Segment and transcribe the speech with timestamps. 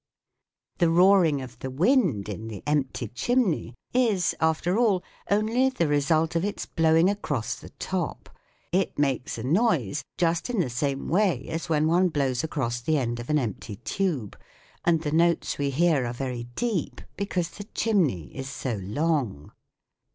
[0.79, 6.35] The roaring of the wind in the empty chimney is, after all, only the result
[6.35, 8.27] of its blowing across the top;
[8.71, 12.97] it makes a noise just in the same way as when one blows across the
[12.97, 14.35] end of an empty tube,
[14.83, 19.51] and the notes we hear are very deep because the chimney is so long.